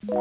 [0.00, 0.14] Bienvenidos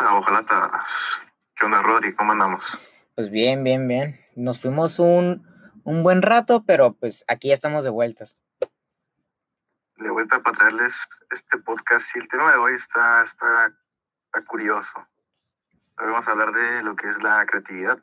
[0.00, 0.70] a Ojalatas.
[1.54, 2.14] ¿Qué onda, Rodri?
[2.14, 2.64] ¿Cómo andamos?
[3.14, 4.18] Pues bien, bien, bien.
[4.34, 5.46] Nos fuimos un,
[5.84, 8.38] un buen rato, pero pues aquí ya estamos de vueltas.
[10.02, 10.94] De vuelta para traerles
[11.30, 13.72] este podcast y el tema de hoy está, está,
[14.26, 15.06] está curioso.
[15.96, 18.02] Vamos a hablar de lo que es la creatividad.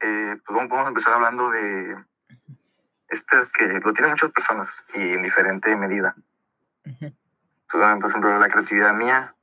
[0.00, 1.96] Eh, pues vamos, vamos a empezar hablando de
[3.08, 6.16] este que lo tienen muchas personas y en diferente medida.
[6.84, 7.14] Ujú.
[7.70, 9.34] Pues, por ejemplo, la creatividad mía,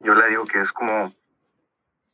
[0.00, 1.14] yo la digo que es como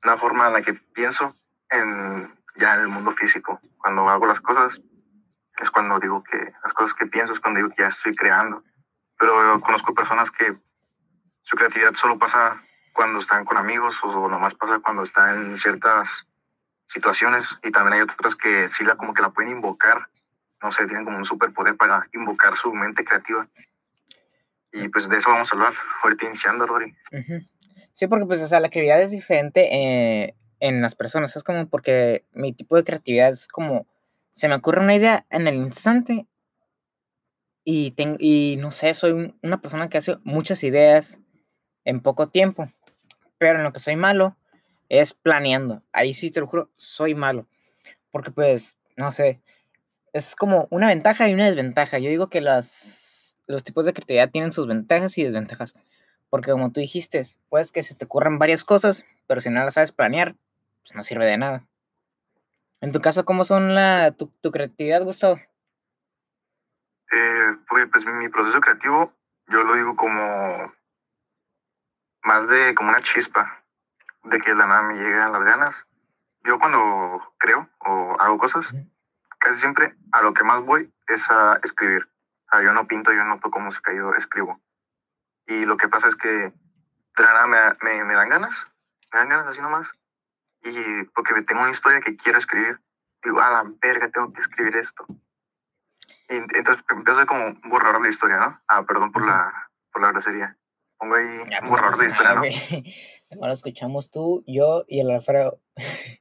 [0.05, 1.35] una forma en la que pienso
[1.71, 3.59] en, ya en el mundo físico.
[3.79, 4.83] Cuando hago las cosas,
[5.61, 8.65] es cuando digo que las cosas que pienso es cuando digo que ya estoy creando.
[9.19, 10.57] Pero yo conozco personas que
[11.43, 16.27] su creatividad solo pasa cuando están con amigos o nomás pasa cuando están en ciertas
[16.87, 20.09] situaciones y también hay otras que sí la como que la pueden invocar,
[20.63, 23.47] no sé, tienen como un superpoder para invocar su mente creativa.
[24.73, 26.95] Y pues de eso vamos a hablar, ahorita iniciando, Rodri.
[27.13, 27.47] Ujú.
[27.93, 31.35] Sí, porque pues, o sea, la creatividad es diferente eh, en las personas.
[31.35, 33.87] Es como porque mi tipo de creatividad es como,
[34.31, 36.27] se me ocurre una idea en el instante
[37.65, 41.19] y, tengo, y no sé, soy un- una persona que hace muchas ideas
[41.85, 42.71] en poco tiempo.
[43.39, 44.37] Pero en lo que soy malo
[44.91, 45.83] es planeando.
[45.93, 47.49] Ahí sí te lo juro, soy malo.
[48.13, 49.41] Porque pues, no sé,
[50.15, 51.99] es como una ventaja y una desventaja.
[52.01, 55.75] Yo digo que las, los tipos de creatividad tienen sus ventajas y desventajas.
[56.31, 59.75] Porque como tú dijiste, puedes que se te ocurran varias cosas, pero si no las
[59.75, 60.37] sabes planear,
[60.83, 61.69] pues no sirve de nada.
[62.81, 65.39] En tu caso, ¿cómo son la, tu, tu creatividad, Gustavo?
[67.11, 69.13] Eh, pues, pues mi proceso creativo,
[69.49, 70.73] yo lo digo como
[72.23, 73.65] más de como una chispa,
[74.25, 75.87] de que de la nada me llegan las ganas.
[76.45, 78.73] Yo cuando creo o hago cosas,
[79.39, 82.09] casi siempre a lo que más voy es a escribir.
[82.47, 84.59] O sea, yo no pinto, yo no toco música, yo escribo.
[85.47, 86.53] Y lo que pasa es que de
[87.19, 88.65] la nada me, me, me dan ganas,
[89.13, 89.91] me dan ganas así nomás.
[90.63, 92.81] Y porque tengo una historia que quiero escribir,
[93.23, 95.07] digo, a la verga, tengo que escribir esto.
[96.29, 98.61] Y entonces empiezo como borrar la historia, ¿no?
[98.69, 100.57] Ah, perdón por la, por la grosería.
[100.99, 102.43] Pongo ahí Ya, un pues, borrador de historia, ¿no?
[103.41, 105.61] Ahora escuchamos tú, yo y el Alfredo.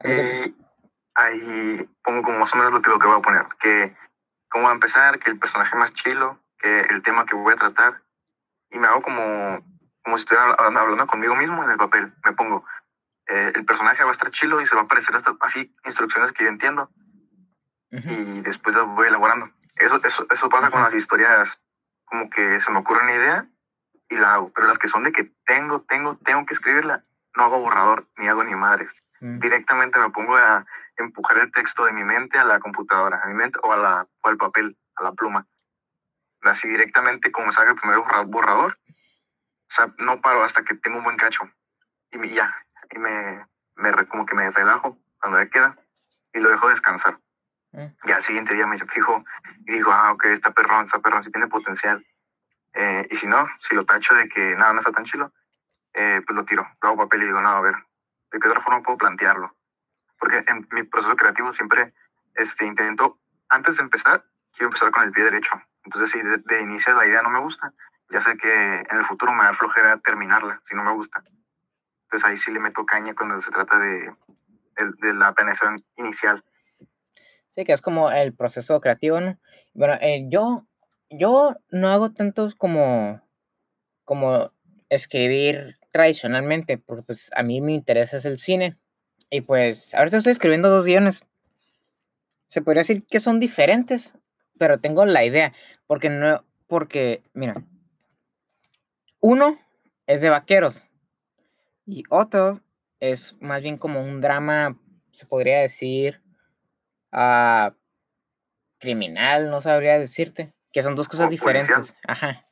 [0.00, 0.54] Pues, Eh,
[1.14, 3.46] ahí pongo como más o menos lo que, lo que voy a poner.
[3.60, 3.96] Que
[4.48, 7.56] cómo va a empezar, que el personaje más chilo, que el tema que voy a
[7.56, 8.02] tratar.
[8.70, 9.60] Y me hago como,
[10.08, 12.10] como si estuviera hablando, conmigo mismo en el papel.
[12.24, 12.64] Me pongo,
[13.26, 16.32] eh, el personaje va a estar chilo y se va a aparecer hasta así instrucciones
[16.32, 16.88] que yo entiendo
[17.92, 19.50] ujú, y después las voy elaborando.
[19.76, 20.86] Eso, eso, eso pasa con Ujú.
[20.86, 21.60] las historias
[22.06, 23.46] como que se me ocurre una idea
[24.08, 24.50] y la hago.
[24.54, 27.04] Pero las que son de que tengo, tengo, tengo que escribirla,
[27.36, 30.64] no hago borrador, ni hago ni madres mm, directamente me pongo a
[30.96, 34.06] empujar el texto de mi mente a la computadora, a mi mente o, a la,
[34.22, 35.46] o al papel, a la pluma.
[36.40, 38.78] Así directamente como salga el primer borra- borrador.
[39.68, 41.42] O sea, no paro hasta que tengo un buen cacho.
[42.10, 42.54] Y me- ya,
[42.90, 43.46] y me,
[43.76, 45.76] me como que me relajo cuando ya queda
[46.32, 47.18] y lo dejo descansar.
[47.72, 47.86] mm.
[48.04, 49.22] Y al siguiente día me fijo
[49.66, 52.04] y digo, ah, ok, está perrón, está perrón, sí tiene potencial.
[52.74, 55.32] Eh, y si no, si lo tacho de que nada, no está tan chilo,
[55.94, 57.74] eh, pues lo tiro, lo hago papel y digo, no, a ver,
[58.30, 59.54] ¿de qué otra forma puedo plantearlo?
[60.18, 61.92] Porque en mi proceso creativo siempre
[62.34, 63.18] este, intento,
[63.48, 65.50] antes de empezar, quiero empezar con el pie derecho.
[65.84, 67.72] Entonces, si de, de inicio la idea no me gusta,
[68.10, 71.22] ya sé que en el futuro me da flojera terminarla, si no me gusta.
[72.04, 74.14] Entonces ahí sí le meto caña cuando se trata de,
[74.76, 76.42] de, de la planeación inicial.
[77.50, 79.38] Sí, que es como el proceso creativo, ¿no?
[79.74, 80.66] Bueno, eh, yo,
[81.10, 83.20] yo no hago tantos como,
[84.04, 84.52] como
[84.88, 88.76] escribir tradicionalmente, porque pues a mí mi interés es el cine.
[89.30, 91.26] Y pues ahorita estoy escribiendo dos guiones.
[92.46, 94.14] Se podría decir que son diferentes,
[94.58, 95.52] pero tengo la idea,
[95.86, 97.62] porque no, porque, mira,
[99.20, 99.58] uno
[100.06, 100.84] es de vaqueros
[101.86, 102.60] y otro
[103.00, 104.78] es más bien como un drama,
[105.10, 106.22] se podría decir,
[107.12, 107.74] ah,
[108.78, 111.54] criminal, no sabría decirte, que son dos cosas policial.
[111.54, 111.96] diferentes.
[112.06, 112.46] Ajá.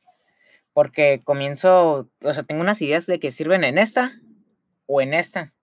[0.73, 4.11] Porque comienzo, o sea, tengo unas ideas de que sirven en esta
[4.85, 5.53] o en esta.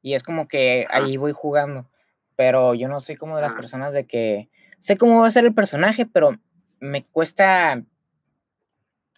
[0.00, 1.04] Y es como que Ajá.
[1.04, 1.90] ahí voy jugando.
[2.36, 4.48] Pero yo no soy como de las personas de que
[4.78, 6.38] sé cómo va a ser el personaje, pero
[6.78, 7.82] me cuesta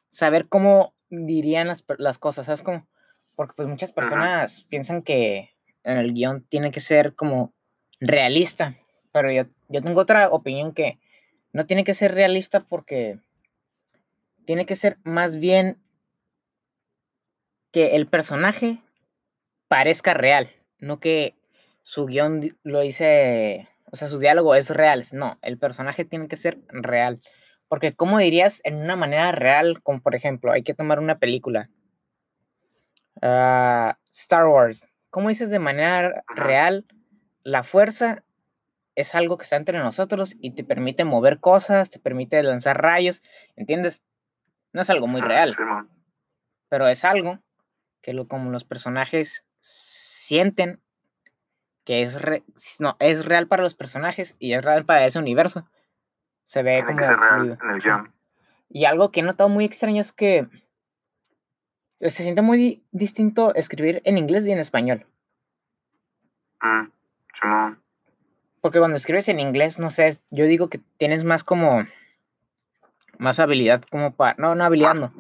[0.09, 2.87] saber cómo dirían las, las cosas, ¿sabes cómo?
[3.37, 5.51] Porque pues muchas personas piensan que
[5.85, 7.53] en el guion tiene que ser como
[8.01, 8.77] realista,
[9.13, 10.99] pero yo, yo tengo otra opinión que
[11.53, 13.19] no tiene que ser realista porque
[14.45, 15.79] tiene que ser más bien
[17.73, 18.83] que el personaje
[19.69, 21.35] parezca real, no que
[21.83, 26.37] su guion lo dice, o sea, su diálogo es real, no, el personaje tiene que
[26.37, 27.21] ser real.
[27.71, 29.81] Porque, ¿cómo dirías en una manera real?
[29.85, 31.71] Como por ejemplo, hay que tomar una película.
[33.23, 34.89] Ah, Star Wars.
[35.09, 36.85] ¿Cómo dices de manera real?
[37.45, 38.25] La fuerza
[38.97, 43.23] es algo que está entre nosotros y te permite mover cosas, te permite lanzar rayos,
[43.55, 44.03] ¿entiendes?
[44.73, 45.57] No es algo muy real.
[46.69, 47.39] Pero es algo
[48.03, 50.81] que lo, como los personajes sienten
[51.85, 52.19] que es,
[52.81, 55.71] no, es real para los personajes y es real para ese universo.
[56.51, 56.99] Se ve como...
[56.99, 58.13] en el
[58.71, 60.49] Y algo que he notado muy extraño es que
[62.01, 65.07] se siente muy distinto escribir en inglés y en español.
[66.61, 67.77] Mm,
[68.61, 71.87] Porque cuando escribes en inglés, no sé, yo digo que tienes más como...
[73.17, 74.35] Más habilidad como para...
[74.37, 75.13] No, no habilidad, no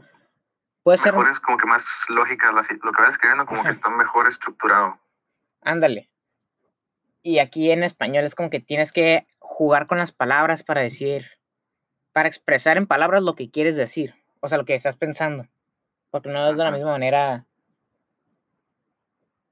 [0.83, 1.15] Puede ser.
[1.15, 2.61] Es como que más lógica, lo
[2.93, 4.99] que vas escribiendo, como que está mejor estructurado.
[5.63, 6.10] Ándale.
[7.23, 11.27] Y aquí en español es como que tienes que jugar con las palabras para decir,
[12.13, 15.47] para expresar en palabras lo que quieres decir, o sea, lo que estás pensando,
[16.11, 17.47] porque no es de la misma manera.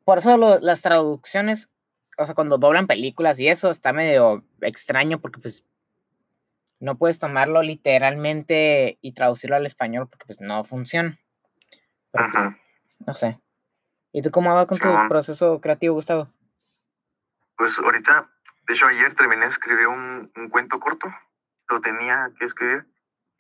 [0.05, 1.69] Por eso las traducciones,
[2.17, 5.65] o sea, cuando doblan películas y eso está medio extraño porque pues
[6.81, 11.19] no puedes tomarlo literalmente y traducirlo al español porque pues no funciona.
[12.13, 12.27] Pues,
[13.07, 13.39] no sé.
[14.13, 16.29] ¿Y tú cómo va con tu proceso creativo, Gustavo?
[17.59, 18.31] Pues ahorita,
[18.69, 21.13] de hecho ayer terminé de escribir un, cuento corto,
[21.69, 22.87] lo tenía que escribir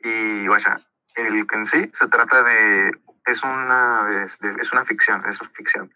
[0.00, 0.80] y vaya,
[1.14, 2.90] el que en sí se trata de,
[3.26, 4.26] es una,
[4.60, 5.94] es una ficción, es una ficción,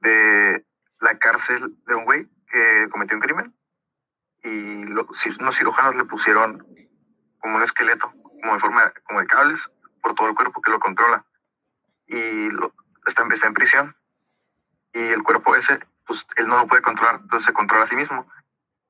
[0.00, 0.66] de
[1.00, 3.54] la cárcel de un güey que cometió un crimen
[4.42, 6.66] y unos cirujanos le pusieron
[7.38, 9.70] como un esqueleto, como de forma como de cables,
[10.02, 11.24] por todo el cuerpo que lo controla.
[12.06, 12.72] Y lo,
[13.06, 13.96] está, está en prisión.
[14.92, 17.96] Y el cuerpo ese, pues él no lo puede controlar, entonces se controla a sí
[17.96, 18.30] mismo.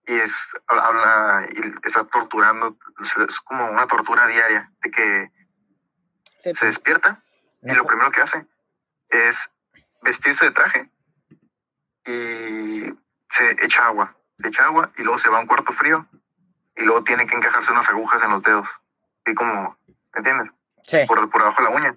[0.06, 2.76] Y es, habla y está torturando,
[3.28, 5.32] es como una tortura diaria, de que
[6.36, 6.60] se pues.
[6.60, 7.22] despierta
[7.62, 8.46] y lo primero que hace
[9.08, 9.50] es
[10.02, 10.90] vestirse de traje
[12.04, 12.94] y
[13.30, 16.06] se echa agua se echa agua y luego se va a un cuarto frío
[16.76, 18.68] y luego tiene que encajarse unas agujas en los dedos.
[19.24, 20.50] Así como, ¿me entiendes?
[20.82, 20.98] Sí.
[21.06, 21.96] Por, por abajo de la uña.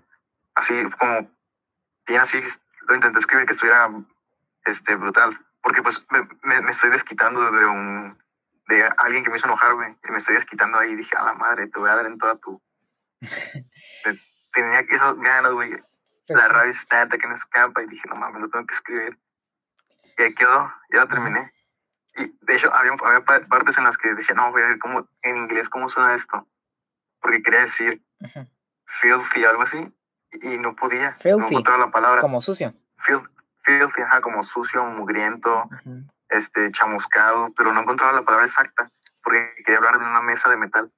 [0.55, 1.29] Así como,
[2.07, 2.41] bien así,
[2.87, 3.89] lo intenté escribir que estuviera
[4.69, 5.37] este, brutal.
[5.61, 8.17] Porque pues me, me, estoy desquitando de un
[8.67, 9.95] de alguien que me hizo enojar, güey.
[10.07, 12.17] Y me estoy desquitando ahí y dije, a la madre, te voy a dar en
[12.17, 12.61] toda tu...
[14.53, 15.71] Tenía esas ganas, güey.
[16.27, 19.19] Pues la rabia está que me escapa y dije, no mames, lo tengo que escribir.
[20.17, 21.51] Y ahí quedó, ya lo terminé.
[22.15, 25.07] Y de hecho, había, había partes en las que decía, no, voy a ver cómo,
[25.23, 26.47] en inglés cómo suena esto.
[27.19, 28.03] Porque quería decir
[29.01, 29.91] filthy, algo así,
[30.31, 31.13] y no podía.
[31.13, 31.39] Filthy.
[31.39, 32.21] No encontraba la palabra.
[32.21, 32.73] Como sucio.
[33.63, 35.69] Filthy, ajá, como sucio, mugriento,
[36.29, 38.89] este, chamuscado, pero no encontraba la palabra exacta
[39.23, 40.91] porque quería hablar de una mesa de metal.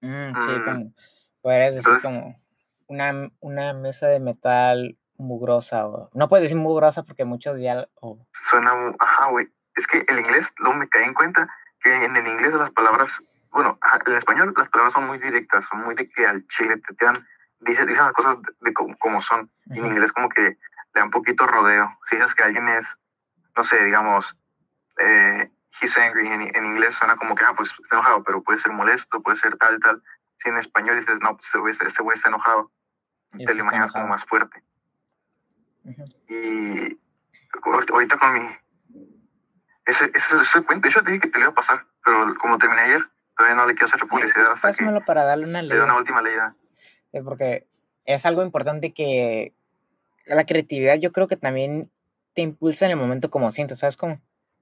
[0.00, 0.64] Mm, sí, mm.
[0.64, 0.92] como,
[1.40, 2.40] podrías decir como
[2.86, 7.88] una, una mesa de metal mugrosa, o no puedes decir mugrosa porque muchos ya...
[8.32, 11.48] Suena, ajá, güey, es que el inglés, luego me caí en cuenta
[11.82, 13.10] que en el inglés las palabras,
[13.50, 16.94] bueno, en español las palabras son muy directas, son muy de que al chile te
[16.94, 17.26] tiran,
[17.60, 19.50] dicen, dicen las cosas de, como, son.
[19.66, 20.58] Y en inglés como que
[21.00, 21.98] da un poquito rodeo.
[22.08, 22.98] Si dices que alguien es,
[23.56, 24.36] no sé, digamos,
[24.98, 25.50] eh,
[25.80, 28.72] he's angry, en, en, inglés suena como que, ah, pues está enojado, pero puede ser
[28.72, 30.02] molesto, puede ser tal, tal.
[30.38, 32.70] Si en español dices, no, pues este, este güey está enojado,
[33.32, 34.62] te lo imaginas como más fuerte.
[36.28, 36.98] Y
[37.92, 38.56] ahorita con mi,
[39.86, 42.58] ese, ese, ese cuento, yo te dije que te lo iba a pasar, pero como
[42.58, 44.52] terminé ayer, todavía no le quiero hacer publicidad.
[44.52, 45.84] Hasta Pásamelo para darle una leída.
[45.84, 46.54] una última leída.
[47.12, 47.68] Sí, porque
[48.04, 49.54] es algo importante que
[50.26, 51.90] la creatividad yo creo que también
[52.34, 54.20] te impulsa en el momento como sientes, ¿sabes cómo?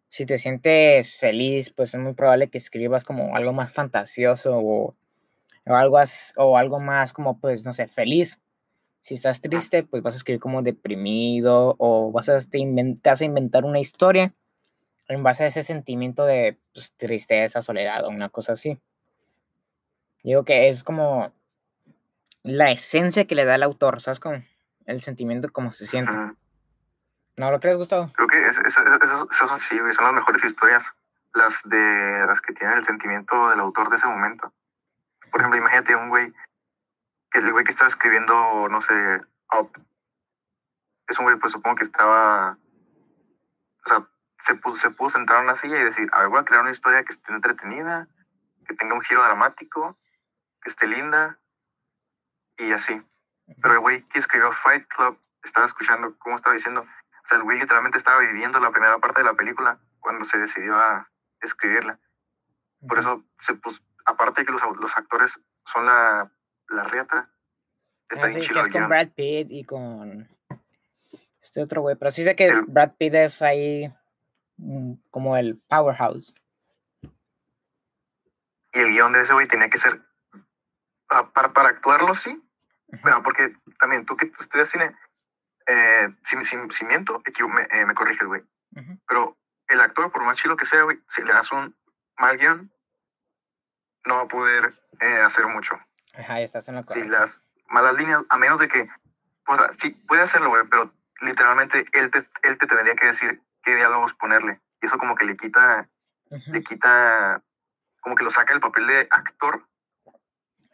[0.09, 4.94] Si te sientes feliz, pues es muy probable que escribas como algo más fantasioso o,
[5.66, 5.99] o algo,
[6.37, 8.40] o algo más como, pues, no sé, feliz.
[9.00, 12.61] Si estás triste, pues vas a escribir como deprimido o vas a, te,
[13.02, 14.33] vas a inventar una historia
[15.09, 18.78] en base a ese sentimiento de pues, tristeza, soledad o una cosa así.
[20.23, 21.33] Digo que es como
[22.42, 24.21] la esencia que le da el autor, ¿sabes?
[24.21, 24.42] Como
[24.87, 26.14] el sentimiento, como se siente.
[27.37, 28.12] ¿No lo crees, Gustavo?
[28.14, 30.95] Creo que esas son, sí, son las mejores historias,
[31.35, 34.53] las de las que tienen el sentimiento del autor de ese momento.
[35.31, 36.33] Por ejemplo, imagínate un güey,
[37.31, 39.21] que el güey que estaba escribiendo, no sé,
[39.59, 39.73] Up.
[41.09, 42.57] Es un güey, pues supongo que estaba,
[43.85, 46.41] o sea, se pudo, se pudo sentar en una silla y decir, a ver, voy
[46.41, 48.09] a crear una historia que esté entretenida,
[48.67, 49.99] que tenga un giro dramático,
[50.62, 51.38] que esté linda
[52.57, 53.03] y así.
[53.60, 57.44] Pero el güey que escribió Fight Club, estaba escuchando cómo estaba diciendo, o sea, el
[57.44, 61.10] güey literalmente estaba viviendo la primera parte de la película cuando se decidió a
[61.40, 61.98] escribirla.
[62.86, 66.30] Por eso, se, pues, aparte de que los, los actores son la,
[66.68, 67.30] la riata,
[68.08, 70.28] está ah, que es con Brad Pitt y con
[71.40, 73.92] este otro güey, pero sí sé que Brad Pitt es ahí
[74.56, 76.34] mm, como el powerhouse.
[78.72, 80.02] Y el guion de ese güey tenía que ser
[81.06, 82.43] para, para actuarlo, sí.
[83.02, 84.94] Bueno, porque también tú que estudias cine,
[85.66, 88.42] eh, si, si, miento, me, eh, me corrige el güey.
[89.06, 89.36] Pero
[89.68, 91.74] el actor, por más chilo que sea, güey, si le das un
[92.18, 92.70] mal guion,
[94.04, 95.78] no va a poder eh, hacer mucho.
[96.14, 98.88] Ajá, estás en la Si las malas líneas, a menos de que,
[99.46, 103.42] o sea, sí, puede hacerlo, güey, pero literalmente él te, él te tendría que decir
[103.62, 104.60] qué diálogos ponerle.
[104.80, 105.88] Y eso como que le quita,
[106.28, 107.42] le quita,
[108.00, 109.66] como que lo saca el papel de actor.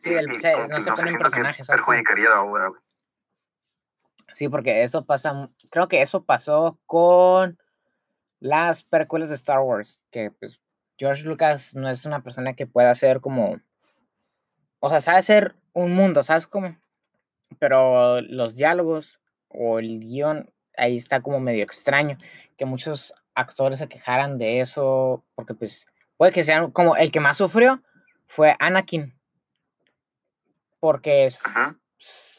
[0.01, 1.63] Sí, el, no se pone personaje.
[1.63, 2.81] Perjudicaría la obra, güey.
[4.33, 7.59] Sí, porque eso pasa, creo que eso pasó con
[8.39, 10.59] las películas de Star Wars, que pues
[10.97, 13.61] George Lucas no es una persona que pueda hacer como,
[14.79, 16.79] o sea, sabe hacer un mundo, ¿sabes cómo?
[17.59, 22.17] Pero los diálogos o el guion ahí está como medio extraño,
[22.57, 27.21] que muchos actores se quejaran de eso, porque pues puede que sean como el que
[27.21, 27.83] más sufrió
[28.27, 29.20] fue Anakin,
[30.81, 31.41] porque es,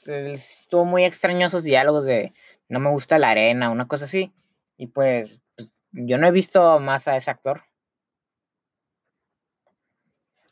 [0.08, 2.34] estuvo muy extraño esos diálogos de
[2.68, 4.34] no me gusta la arena, una cosa así,
[4.78, 7.64] y pues, pues yo no he visto más a ese actor.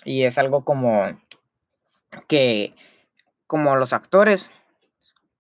[0.06, 1.20] Y es algo como
[2.28, 2.74] que,
[3.48, 4.52] como los actores,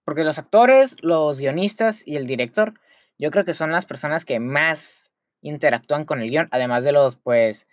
[0.06, 2.74] porque los actores, los guionistas y el director,
[3.18, 7.15] yo creo que son las personas que más interactúan con el guion, además de los,
[7.15, 7.68] pues,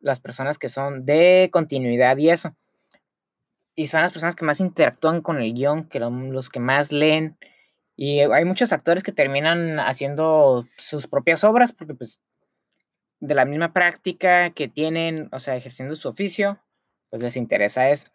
[0.00, 2.56] las personas que son de continuidad y eso.
[3.78, 7.38] Y son las personas que más interactúan con el guion, que los que más leen.
[7.94, 12.20] Y hay muchos actores que terminan haciendo sus propias obras, porque pues
[13.20, 16.58] de la misma práctica que tienen, o sea, ejerciendo su oficio,
[17.08, 18.08] pues les interesa eso.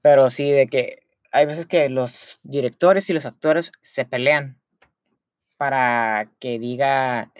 [0.00, 1.00] Pero sí, de que
[1.32, 4.60] hay veces que los directores y los actores se pelean
[5.56, 7.32] para que diga,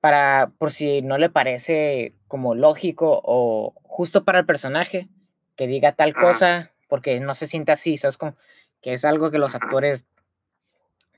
[0.00, 5.10] para, por si no le parece como lógico o justo para el personaje,
[5.56, 8.18] que diga tal cosa, porque no se siente así, ¿sabes?
[8.18, 8.36] Como
[8.82, 10.06] que es algo que los actores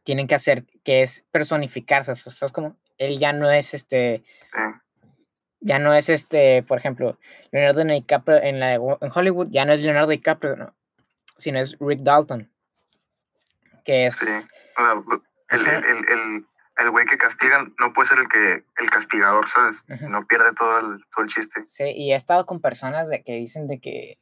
[0.04, 2.52] tienen que hacer, que es personificarse, ¿sabes?
[2.52, 4.22] Como él ya no es este,
[5.58, 7.18] ya no es este, por ejemplo,
[7.50, 10.76] Leonardo DiCaprio en, la, en Hollywood, ya no es Leonardo DiCaprio, no,
[11.38, 12.48] sino es Rick Dalton.
[13.84, 14.14] Que es.
[14.14, 14.26] Sí.
[15.48, 19.76] el, el, el, güey que castigan no puede ser el que el castigador, ¿sabes?
[20.02, 21.64] No pierde todo el, todo el chiste.
[21.66, 24.18] Sí, y he estado con personas de que dicen de que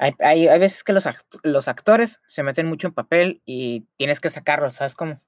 [0.00, 1.06] hay, hay, hay veces que los,
[1.42, 5.20] los actores se meten mucho en papel y tienes que sacarlos, ¿sabes cómo?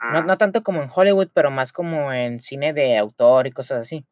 [0.00, 3.82] No, no, tanto como en Hollywood, pero más como en cine de autor y cosas
[3.82, 4.06] así.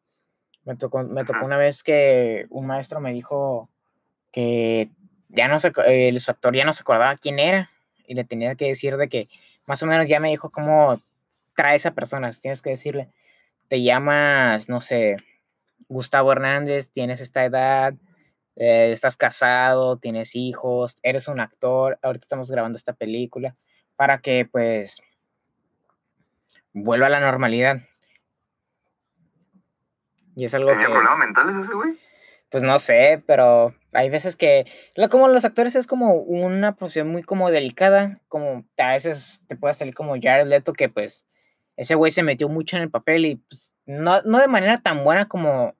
[0.65, 3.71] Me tocó, me tocó una vez que un maestro me dijo
[4.31, 4.91] que
[5.29, 7.71] ya no se, el su actor ya no se acordaba quién era
[8.05, 9.29] y le tenía que decir de que
[9.65, 11.01] más o menos ya me dijo cómo
[11.55, 12.29] trae esa persona.
[12.39, 13.09] Tienes que decirle,
[13.67, 15.17] te llamas, no sé,
[15.87, 17.95] Gustavo Hernández, tienes esta edad,
[18.59, 23.55] eh, estás casado, tienes hijos, eres un actor, ahorita estamos grabando esta película,
[23.95, 25.01] para que pues
[26.73, 27.77] vuelva a la normalidad.
[30.35, 30.91] Y es algo ¿Tenía que...
[30.91, 31.97] problemas mentales ese güey?
[32.49, 34.65] Pues no sé, pero hay veces que,
[35.09, 39.73] como los actores es como una profesión muy como delicada, como a veces te puede
[39.73, 41.25] salir como Jared Leto, que pues
[41.77, 45.03] ese güey se metió mucho en el papel y pues, no, no de manera tan
[45.03, 45.75] buena como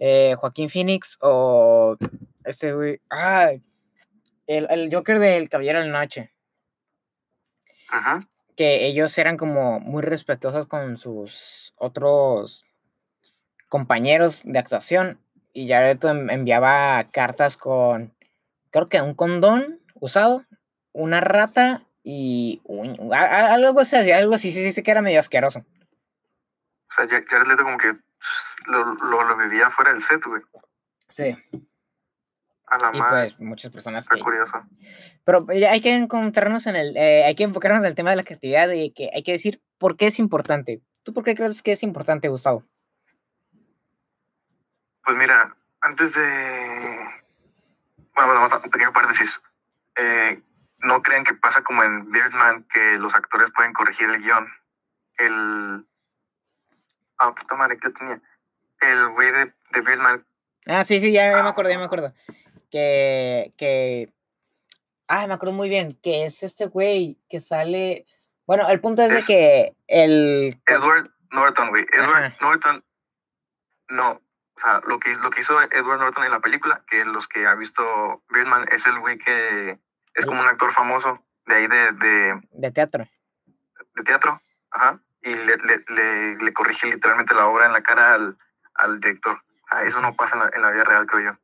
[0.00, 1.96] eh, Joaquín Phoenix o
[2.44, 3.50] este güey, ah,
[4.46, 6.32] el, el Joker del Caballero de la Noche.
[7.90, 8.20] Ajá.
[8.56, 12.64] Que ellos eran como muy respetuosos con sus otros
[13.68, 15.20] compañeros de actuación
[15.52, 18.14] y Jared enviaba cartas con,
[18.70, 20.46] creo que un condón usado,
[20.92, 25.58] una rata y un, algo así, algo así, sí, sí, que era medio asqueroso.
[25.60, 27.96] O sea, Jared Leto como que
[28.66, 30.42] lo, lo, vivía fuera del set, güey.
[31.08, 31.36] Sí.
[32.66, 34.20] A la y pues muchas personas que...
[34.20, 34.62] curioso.
[35.24, 38.22] Pero hay que encontrarnos en el, eh, hay que enfocarnos en el tema de la
[38.22, 40.80] creatividad y que hay que decir por qué es importante.
[41.02, 42.62] ¿Tú por qué crees que es importante, Gustavo?
[45.02, 47.00] Pues mira, antes de...
[48.14, 49.40] Bueno, a un pequeño paréntesis.
[49.96, 50.42] Eh,
[50.82, 54.46] no crean que pasa como en Birdman, que los actores pueden corregir el guion.
[55.18, 55.86] El...
[57.20, 58.20] Ah, puta madre, ¿qué tenía?
[58.80, 60.24] El güey de, de Birdman
[60.66, 62.14] Ah, sí, sí, ya, ya me acuerdo, ya me acuerdo.
[62.70, 64.12] Que, que.
[65.08, 65.98] Ah, me acuerdo muy bien.
[66.02, 68.06] Que es este güey que sale.
[68.46, 70.60] Bueno, el punto es, de que el.
[70.66, 71.86] Edward Norton, güey.
[71.92, 72.36] Edward Ajá.
[72.40, 72.84] Norton,
[73.88, 74.12] no.
[74.12, 77.46] O sea, lo que, lo que hizo Edward Norton en la película, que los que
[77.46, 79.78] han visto Birdman, es el güey que
[80.14, 83.08] es como un actor famoso de ahí de, de, de teatro.
[83.94, 84.40] de teatro.
[84.70, 85.00] Ajá.
[85.22, 88.36] Y le, le, le, le corrige literalmente la obra en la cara al,
[88.74, 89.38] al director.
[89.70, 91.38] Ah, eso no pasa en la, en la vida real, creo yo.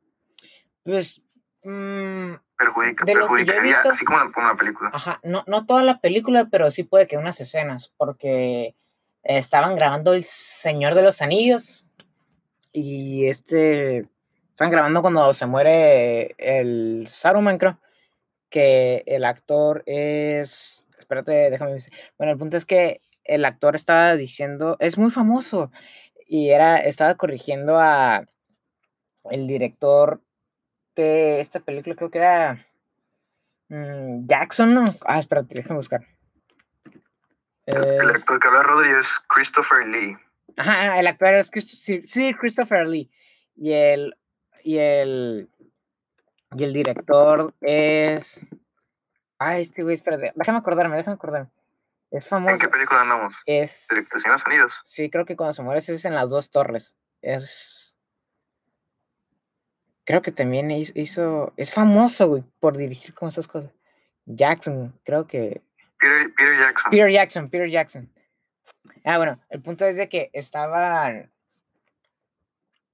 [0.83, 1.21] Pues.
[1.63, 4.57] mm, Perjudica, De lo que yo he visto- así como en la, como en la
[4.59, 4.89] película.
[4.93, 8.75] Ajá, no, no toda la película, pero sí puede que unas escenas, porque
[9.23, 11.87] estaban grabando El Señor de los Anillos
[12.73, 14.07] y este,
[14.49, 17.79] están grabando cuando se muere el Saruman, creo,
[18.49, 21.81] que el actor es, espérate, déjame ver,
[22.17, 25.71] bueno, el punto es que el actor estaba diciendo, es muy famoso,
[26.27, 28.25] y era, estaba corrigiendo a
[29.31, 30.21] el director
[30.95, 32.65] de esta película, creo que era...
[33.69, 34.85] Mm, Jackson, ¿no?
[35.05, 36.01] Ah, espérate, déjame buscar.
[37.65, 40.17] El, Eh, el actor que habla Rodri es Christopher Lee.
[40.55, 43.11] ajá, el actor es Christ- sí, sí, Christopher Lee.
[43.57, 44.15] Y el,
[44.63, 45.49] y el,
[46.55, 48.45] y el director es.
[49.37, 50.31] Ay, este güey, espérate.
[50.35, 51.49] Déjame acordarme, déjame acordarme.
[52.09, 52.57] Es ¿En famoso.
[52.59, 53.33] qué película andamos?
[53.45, 53.87] Es.
[53.91, 54.73] ¿El Señor de los Anillos?
[54.85, 56.95] Sí, creo que cuando se muere es en las dos torres.
[57.21, 57.95] Es.
[60.05, 61.53] Creo que también hiz- hizo.
[61.57, 63.71] Es famoso, güey, por dirigir como esas cosas.
[64.25, 65.61] Jackson, creo que.
[65.99, 66.91] Peter, Peter Jackson.
[66.91, 68.13] Peter Jackson, Peter Jackson.
[69.03, 71.31] Ah, bueno, el punto es de que estaban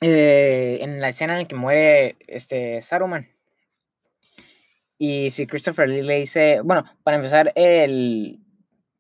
[0.02, 3.30] eh, en la escena en la que muere este Saruman.
[4.98, 8.40] Y si Christopher Lee le dice, bueno, para empezar, el,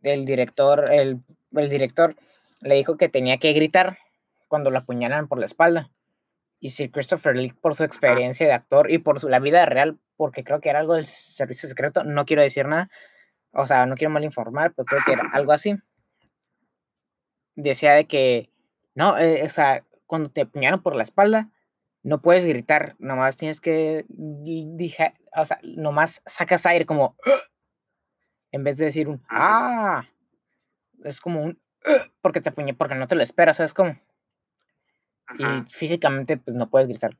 [0.04, 1.20] el director, el,
[1.54, 2.16] el director
[2.62, 3.98] le dijo que tenía que gritar
[4.48, 5.90] cuando lo apuñalan por la espalda.
[6.60, 9.98] Y si Christopher Lee, por su experiencia de actor y por su, la vida real,
[10.16, 12.90] porque creo que era algo del servicio secreto, no quiero decir nada,
[13.52, 15.76] o sea, no quiero mal informar, pero creo que era algo así.
[17.56, 18.50] Decía de que,
[18.96, 21.50] no, eh, o sea, cuando te apuñalan por la espalda,
[22.02, 27.16] no puedes gritar, nomás tienes que, di- dija- o sea, nomás sacas aire como,
[28.54, 30.06] en vez de decir un, ah,
[31.04, 31.60] es como un,
[32.22, 33.98] porque te apuñé, porque no te lo esperas, ¿sabes cómo?
[35.39, 35.66] Y Ujú.
[35.70, 37.18] físicamente, pues no puedes gritar,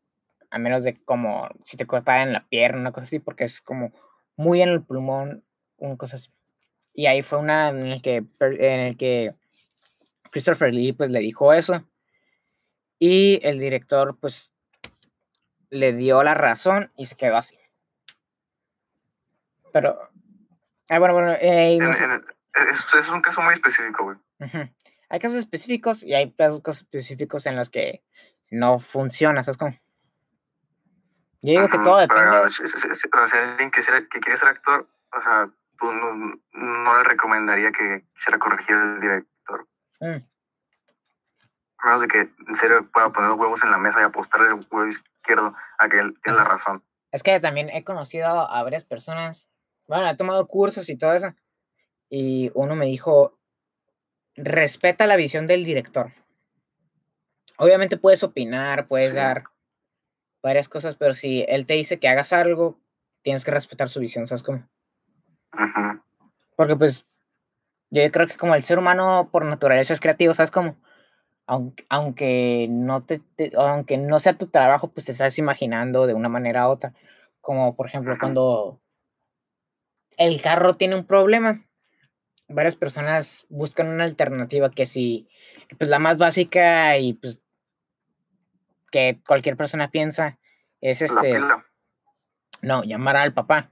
[0.52, 3.62] a menos de como si te cortara en la pierna, una cosa así, porque es
[3.62, 3.92] como
[4.36, 5.44] muy en el pulmón,
[5.78, 6.30] una cosa así.
[6.94, 9.34] Y ahí fue una en el que, en el que
[10.30, 11.84] Christopher Lee pues le dijo eso.
[13.00, 14.54] Y el director pues
[15.72, 17.58] le dio la razón y se quedó así.
[19.72, 19.98] Pero,
[20.96, 22.26] ah, bueno, bueno, eh, no En- sé, en-
[22.72, 24.18] es, es un caso muy específico, güey.
[24.40, 24.70] ujú.
[25.10, 28.04] hay casos específicos y hay casos específicos en los que
[28.50, 29.78] no funciona, ¿sabes cómo?
[31.42, 32.50] Yo digo que todo depende.
[32.50, 36.98] si- o sea, alguien que, quiere- que quiere ser actor, o sea, tú no, no
[36.98, 39.68] le recomendaría que quisiera corregir al director.
[40.00, 40.26] Mm,
[41.80, 44.48] A menos de que en serio pueda poner los huevos en la mesa y apostarle
[44.48, 46.82] el huevo izquierdo a que él tiene la razón.
[47.12, 49.50] Es que también he conocido a varias personas,
[49.88, 51.34] bueno, he tomado cursos y todo eso,
[52.10, 53.38] y uno me dijo,
[54.36, 56.12] respeta la visión del director.
[57.58, 59.44] Obviamente puedes opinar, puedes dar
[60.42, 62.80] varias cosas, pero si él te dice que hagas algo,
[63.22, 64.68] tienes que respetar su visión, ¿sabes cómo?
[65.54, 66.02] Ujú.
[66.56, 67.06] Porque pues
[67.90, 70.76] yo creo que como el ser humano por naturaleza es creativo, ¿sabes cómo?
[71.46, 76.14] Aunque, aunque no te, te- aunque no sea tu trabajo, pues te estás imaginando de
[76.14, 76.94] una manera u otra.
[77.42, 78.80] Como por ejemplo cuando
[80.18, 81.66] el carro tiene un problema,
[82.48, 85.28] varias personas buscan una alternativa que si,
[85.78, 87.42] pues la más básica y pues
[88.92, 90.40] que cualquier persona piensa
[90.82, 91.40] es este,
[92.62, 93.72] no, llamar al papá.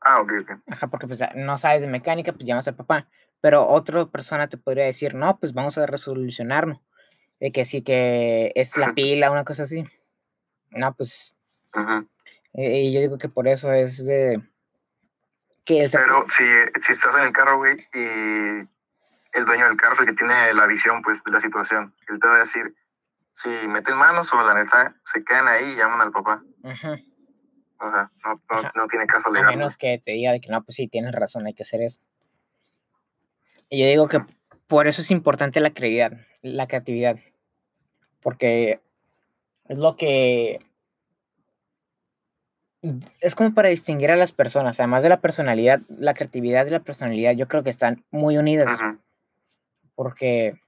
[0.00, 0.50] Ah, ok, ok.
[0.66, 3.08] Ajá, porque pues no sabes de mecánica, pues llamas al papá.
[3.40, 6.82] Pero otra persona te podría decir, no, pues vamos a resolucionarlo.
[7.40, 9.84] De que sí que es la pila, una cosa así.
[10.70, 11.36] No, pues.
[12.52, 14.42] Eh, Y yo digo que por eso es de.
[15.64, 16.44] Que Pero si,
[16.82, 18.68] si estás en el carro, güey, y
[19.32, 22.20] el dueño del carro es el que tiene la visión, pues, de la situación, él
[22.20, 22.74] te va a decir,
[23.32, 26.42] si meten manos o la neta se quedan ahí y llaman al papá.
[26.62, 29.56] O sea, no, no, no tiene caso A legal.
[29.56, 32.00] menos que te diga que no, pues sí, tienes razón, hay que hacer eso.
[33.68, 34.20] Y yo digo que
[34.66, 37.18] por eso es importante la creatividad, la creatividad.
[38.20, 38.80] Porque
[39.68, 40.60] es lo que
[43.20, 46.80] es como para distinguir a las personas, además de la personalidad, la creatividad y la
[46.80, 48.78] personalidad, yo creo que están muy unidas,
[49.94, 50.60] porque,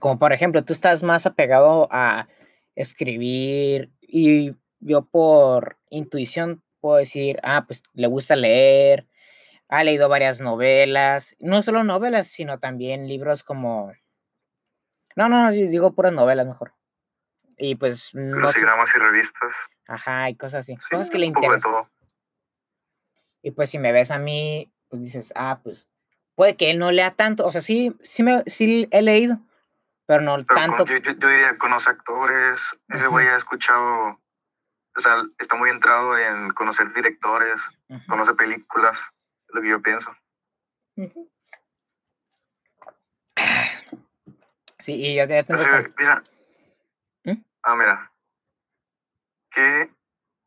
[0.00, 2.28] como por ejemplo, tú estás más apegado a
[2.74, 9.06] escribir y yo por intuición puedo decir, ah, pues le gusta leer,
[9.68, 13.92] ha leído varias novelas, no solo novelas, sino también libros como...
[15.16, 16.72] No, no, digo puras novelas mejor.
[17.62, 18.14] Y pues...
[18.14, 19.54] No y revistas.
[19.86, 20.76] Ajá, y cosas así.
[20.90, 21.86] cosas que le interesan.
[23.42, 25.86] Y pues si me ves a mí, pues dices, ah, pues
[26.34, 27.46] puede que él no lea tanto.
[27.46, 29.40] O sea, sí, sí, me, sí he leído,
[30.06, 30.86] pero no tanto.
[30.86, 34.18] yo, yo, diría, conoce actores, ese güey ha escuchado,
[34.96, 37.60] o sea, está muy entrado en conocer directores,
[38.08, 38.96] conoce películas,
[39.48, 40.16] es lo que yo pienso.
[44.78, 45.62] Sí, y yo ya tengo...
[45.98, 46.39] mira, ¿Mm?
[47.62, 48.12] Ah, mira,
[49.50, 49.90] que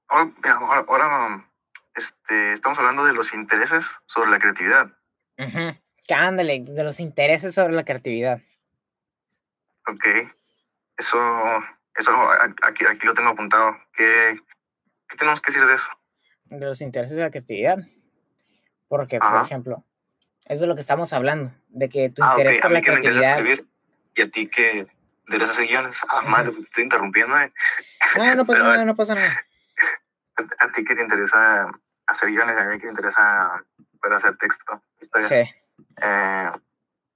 [0.07, 1.49] ahora, ahora
[1.95, 4.91] este, estamos hablando de los intereses sobre la creatividad.
[5.37, 5.73] Uh
[6.09, 8.41] Ándale, de los intereses sobre la creatividad.
[9.87, 10.05] Ok.
[10.97, 11.17] Eso,
[11.95, 12.11] eso
[12.61, 13.77] aquí, aquí lo tengo apuntado.
[13.95, 14.37] ¿Qué,
[15.07, 15.87] ¿Qué tenemos que decir de eso?
[16.45, 17.77] De los intereses de la creatividad.
[18.89, 19.83] Porque, por ejemplo,
[20.45, 23.43] eso es lo que estamos hablando, de que tu ah, interés por la creatividad.
[24.15, 24.87] y a ti que
[25.27, 25.97] de esas guiones.
[26.09, 27.37] Ah, madre, te estoy interrumpiendo.
[27.39, 27.51] Eh.
[28.17, 29.45] No, no pasa nada, no pasa nada.
[30.59, 31.67] A, ti que te interesa
[32.07, 33.63] hacer guiones, a mí que te interesa
[34.01, 35.27] poder hacer texto, historia.
[35.27, 35.53] Sí.
[36.01, 36.49] Eh,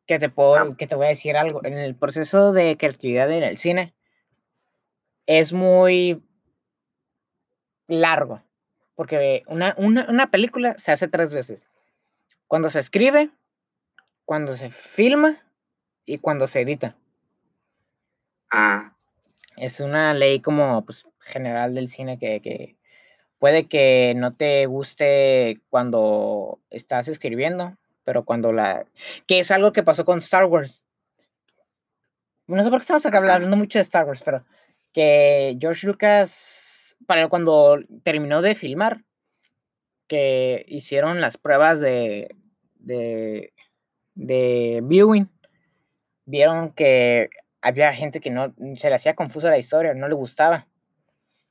[0.06, 1.64] que te puedo, que te voy a decir algo.
[1.66, 3.94] En el proceso de creatividad en el cine
[5.26, 6.24] es muy
[7.88, 8.42] largo.
[8.96, 11.66] Porque una, una, película se hace tres veces.
[12.48, 13.30] Cuando se escribe,
[14.26, 15.38] cuando se filma
[16.06, 16.96] y cuando se edita.
[18.52, 18.94] Ah.
[19.56, 22.78] Es una ley como pues, general del cine que, que,
[23.40, 28.86] puede que no te guste cuando estás escribiendo, pero cuando la...
[29.26, 30.84] que es algo que pasó con Star Wars.
[32.48, 34.46] No sé por qué estamos acá hablando mucho de Star Wars, pero
[34.94, 39.04] que George Lucas, para cuando terminó de filmar,
[40.08, 42.34] que hicieron las pruebas de,
[42.76, 43.54] de,
[44.16, 45.30] de viewing,
[46.26, 47.30] vieron que
[47.68, 50.68] había gente que no se le hacía confusa la historia, no le gustaba.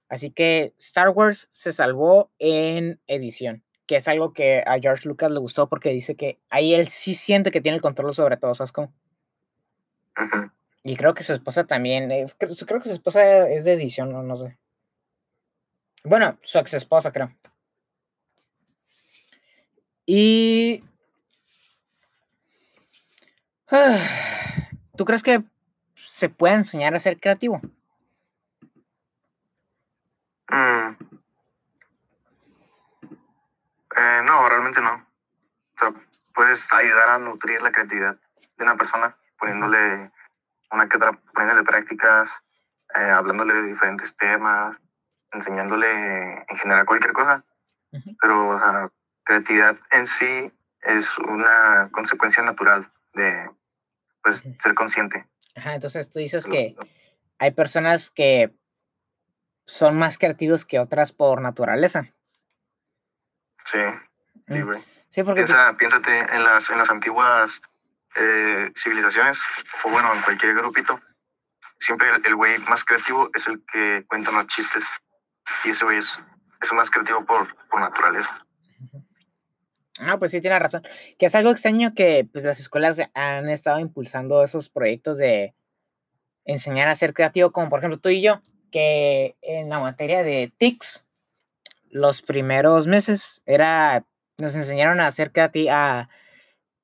[0.08, 5.30] Así que Star Wars se salvó en edición que es algo que a George Lucas
[5.30, 8.54] le gustó porque dice que ahí él sí siente que tiene el control sobre todo,
[8.54, 8.92] ¿sabes cómo?
[10.82, 12.50] Y creo que su esposa también, eh, creo,
[12.80, 14.58] que su esposa es de edición, no, no sé.
[16.04, 17.32] Bueno, su ex esposa, creo.
[20.04, 20.82] Y...
[24.96, 25.42] ¿Tú crees que
[26.16, 27.60] se puede enseñar a ser creativo?
[30.48, 30.96] Mm.
[33.98, 34.94] Eh, no, realmente no.
[34.94, 35.92] O sea,
[36.34, 38.16] puedes ayudar a nutrir la creatividad
[38.56, 40.10] de una persona poniéndole
[40.70, 42.42] una que otra, poniéndole prácticas,
[42.94, 44.74] eh, hablándole de diferentes temas,
[45.32, 47.44] enseñándole en general cualquier cosa.
[48.22, 48.90] Pero o sea,
[49.22, 50.50] creatividad en sí
[50.80, 53.50] es una consecuencia natural de
[54.22, 55.26] pues, ser consciente.
[55.56, 56.76] Ajá, entonces tú dices que
[57.38, 58.54] hay personas que
[59.64, 62.04] son más creativos que otras por naturaleza.
[63.64, 63.78] Sí,
[64.48, 64.64] sí, mm.
[64.64, 64.84] güey.
[65.08, 65.44] Sí, porque...
[65.44, 67.60] Piensa, Piénsate en las, en las antiguas
[68.16, 69.40] eh, civilizaciones,
[69.84, 71.00] o bueno, en cualquier grupito,
[71.80, 74.84] siempre el güey más creativo es el que cuenta más chistes.
[75.64, 76.20] Y ese güey es,
[76.60, 78.45] es más creativo por, por naturaleza.
[80.00, 80.82] Ah, pues sí, tiene razón.
[81.18, 85.54] Que es algo extraño que pues, las escuelas han estado impulsando esos proyectos de
[86.44, 90.52] enseñar a ser creativo, como por ejemplo tú y yo, que en la materia de
[90.56, 91.06] TICS,
[91.90, 94.04] los primeros meses era,
[94.38, 96.08] nos enseñaron a hacer creati a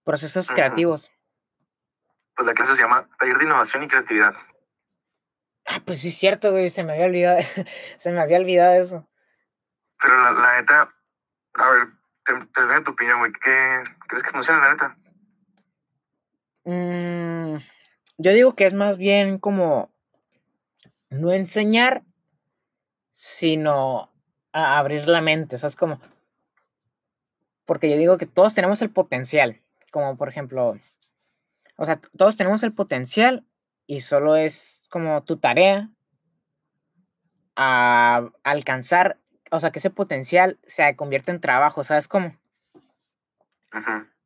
[0.05, 1.11] procesos creativos.
[2.35, 4.35] Pues la clase se llama Taller de Innovación y Creatividad.
[5.67, 7.39] Ah, pues sí es cierto, güey, se me había olvidado,
[7.97, 9.09] se me había olvidado eso.
[10.01, 10.95] Pero la, neta,
[11.55, 11.89] a ver,
[12.25, 14.97] te, doy tu opinión, güey, ¿qué crees que funciona la neta?
[16.65, 17.57] Mm,
[18.19, 19.91] yo digo que es más bien como
[21.11, 22.03] no enseñar,
[23.11, 24.11] sino
[24.53, 26.01] a abrir la mente, o sea, es como,
[27.65, 30.79] porque yo digo que todos tenemos el potencial, como por ejemplo,
[31.77, 33.47] o sea, todos tenemos el potencial
[33.87, 35.91] y solo es como tu tarea
[37.57, 39.19] a alcanzar,
[39.53, 42.37] o sea, que ese potencial se convierta en trabajo, ¿sabes cómo?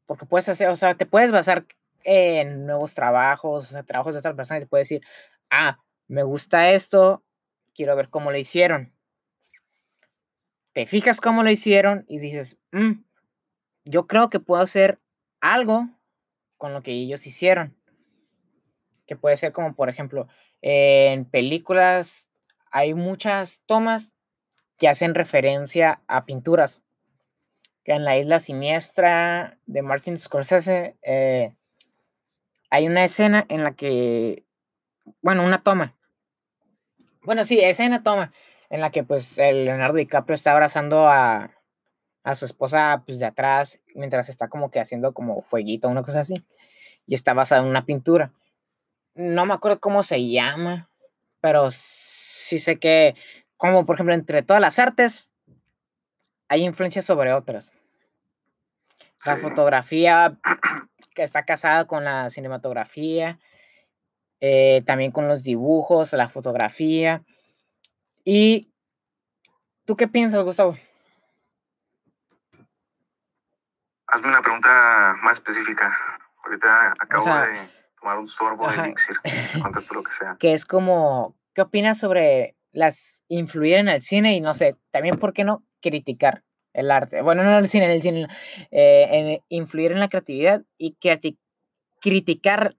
[0.07, 1.67] Porque puedes hacer, o sea, te puedes basar
[2.05, 5.07] en nuevos trabajos, o sea, trabajos de otras personas y te puedes decir,
[5.51, 7.23] ah, me gusta esto,
[7.75, 8.97] quiero ver cómo lo hicieron
[10.77, 13.03] te fijas cómo lo hicieron y dices, mm,
[13.87, 15.01] yo creo que puedo hacer
[15.41, 15.89] algo
[16.59, 17.75] con lo que ellos hicieron.
[19.07, 20.29] Que puede ser como, por ejemplo,
[20.61, 22.29] en películas
[22.71, 24.13] hay muchas tomas
[24.79, 26.83] que hacen referencia a pinturas.
[27.85, 31.55] Que en la isla siniestra de Martin Scorsese eh,
[32.71, 34.45] hay una escena en la que,
[35.23, 35.97] bueno, una toma.
[37.23, 38.33] Bueno, sí, escena toma
[38.71, 41.53] en la que pues Leonardo DiCaprio está abrazando a,
[42.25, 46.21] a su esposa pues de atrás mientras está como que haciendo como fueguito, una cosa
[46.21, 46.35] así.
[47.07, 48.33] Y está basada en una pintura.
[49.15, 50.91] No me acuerdo cómo se llama,
[51.41, 53.15] pero sí sé que,
[53.57, 55.33] como por ejemplo, entre todas las artes,
[56.49, 57.73] hay influencias sobre otras.
[59.25, 60.39] La fotografía
[61.15, 63.39] que está casada con la cinematografía,
[64.41, 67.23] eh, también con los dibujos, la fotografía.
[68.25, 68.71] ¿Y
[69.85, 70.77] tú qué piensas, Gustavo?
[74.09, 75.97] Hazme una pregunta más específica.
[76.45, 79.17] Ahorita acabo de tomar un sorbo de elixir.
[79.63, 80.37] Contesto lo que sea.
[80.39, 85.19] Que es como, ¿qué opinas sobre las influir en el cine y no sé, también
[85.19, 87.23] por qué no criticar el arte?
[87.23, 88.29] Bueno, no el cine, el cine,
[88.71, 90.97] eh, en influir en la creatividad y
[92.01, 92.77] criticar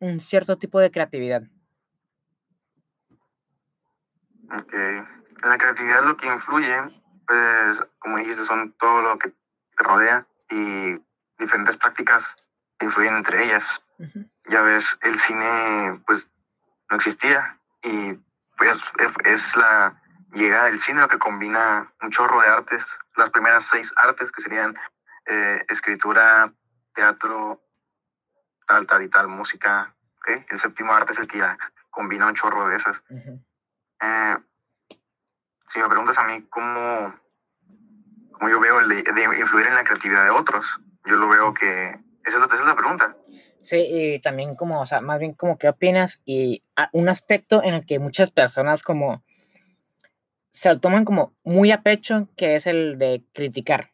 [0.00, 1.42] un cierto tipo de creatividad.
[4.50, 4.72] Ok.
[4.72, 6.74] En la creatividad lo que influye,
[7.26, 10.98] pues, como dijiste, son todo lo que te rodea y
[11.38, 12.36] diferentes prácticas
[12.80, 13.82] influyen entre ellas.
[14.48, 16.26] Ya ves, el cine pues
[16.88, 18.18] no existía y
[18.56, 18.80] pues
[19.24, 20.00] es la
[20.32, 24.42] llegada del cine lo que combina un chorro de artes, las primeras seis artes que
[24.42, 24.76] serían
[25.26, 26.52] eh, escritura,
[26.94, 27.62] teatro,
[28.66, 29.92] tal, tal y tal, música.
[30.26, 31.56] El séptimo arte es el que ya
[31.90, 33.02] combina un chorro de esas.
[33.10, 34.36] Eh,
[35.68, 37.14] si me preguntas a mí cómo,
[38.32, 40.66] cómo yo veo el de, influir en la creatividad de otros,
[41.04, 43.16] yo lo veo que esa es, la, pregunta.
[43.66, 47.74] Sí, y también como, o sea, más bien como qué opinas y un aspecto en
[47.74, 49.24] el que muchas personas como
[50.50, 53.90] se lo toman como muy a pecho, que es el de criticar.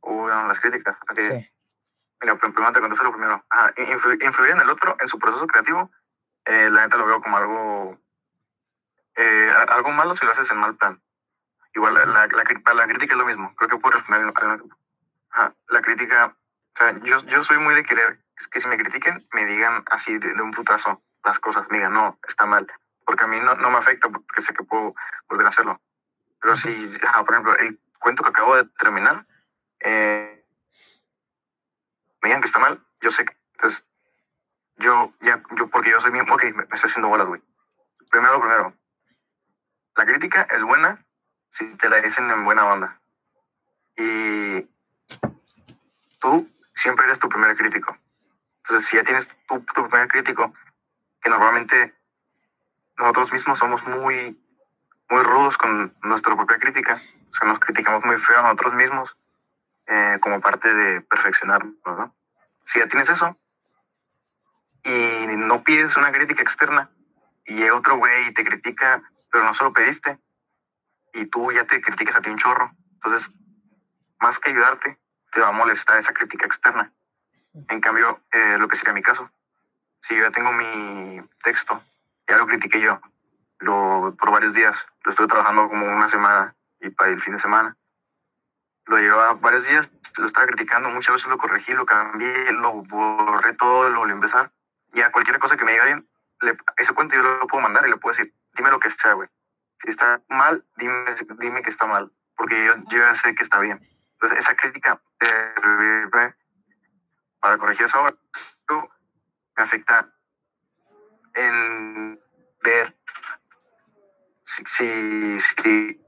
[0.00, 0.96] Uy, las críticas.
[1.14, 1.46] Sí.
[2.22, 3.44] Mira, primero te contesto lo primero.
[3.76, 5.90] influir, en el otro, en su proceso creativo,
[6.46, 7.98] eh, la neta lo veo como algo,
[9.14, 11.02] eh, algo malo si lo haces en mal plan.
[11.74, 13.54] Igual, la, la, la, crítica es lo mismo.
[13.56, 14.32] Creo que puedo responder.
[15.68, 16.34] la crítica,
[16.74, 20.16] o sea, yo, yo soy muy de querer que si me critiquen, me digan así
[20.18, 21.66] de, un putazo las cosas.
[21.70, 22.66] Me digan, no, está mal.
[23.04, 24.94] Porque a mí no, no me afecta porque sé que puedo
[25.28, 25.80] volver a hacerlo.
[26.40, 26.70] Pero si,
[27.24, 29.26] por ejemplo, el cuento que acabo de terminar,
[29.80, 30.44] eh,
[32.22, 33.84] me digan que está mal, yo sé que, entonces,
[34.76, 37.42] yo, ya, yo, porque yo soy mismo, ok, me, estoy haciendo bolas, güey.
[38.10, 38.74] Primero, primero,
[39.96, 41.04] la crítica es buena
[41.50, 43.00] si te la dicen en buena onda.
[43.96, 44.62] Y
[46.20, 47.96] tú siempre eres tu primer crítico.
[48.68, 50.52] Entonces, si ya tienes tu, tu primer crítico,
[51.22, 51.94] que normalmente
[52.98, 54.38] nosotros mismos somos muy,
[55.08, 57.00] muy rudos con nuestra propia crítica,
[57.30, 59.16] o sea, nos criticamos muy feo a nosotros mismos,
[59.86, 62.14] eh, como parte de perfeccionarnos, ¿no?
[62.66, 63.38] Si ya tienes eso
[64.84, 66.90] y no pides una crítica externa
[67.46, 69.02] y llega otro güey y te critica,
[69.32, 70.18] pero no solo pediste
[71.14, 73.30] y tú ya te criticas a ti un chorro, entonces,
[74.20, 74.98] más que ayudarte,
[75.32, 76.92] te va a molestar esa crítica externa.
[77.68, 79.30] En cambio, eh, lo que sería mi caso,
[80.02, 81.82] si yo ya tengo mi texto,
[82.28, 83.00] ya lo critiqué yo,
[83.58, 87.38] lo, por varios días, lo estoy trabajando como una semana y para el fin de
[87.40, 87.76] semana
[88.88, 93.54] lo llevaba varios días, lo estaba criticando, muchas veces lo corregí, lo cambié, lo borré
[93.54, 94.50] todo, lo volví a empezar.
[94.94, 96.08] Y a cualquier cosa que me diga bien,
[96.40, 99.12] le, ese cuento yo lo puedo mandar y le puedo decir, dime lo que sea,
[99.12, 99.28] güey.
[99.82, 103.60] Si está mal, dime, dime que está mal, porque yo, yo ya sé que está
[103.60, 103.78] bien.
[104.14, 105.00] Entonces, esa crítica
[107.40, 108.06] para corregir eso
[109.56, 110.08] me afecta
[111.34, 112.20] en
[112.62, 112.96] ver
[114.44, 116.00] si, si, si